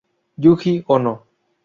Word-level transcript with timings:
Yuji 0.43 0.73
Ono 0.95 1.13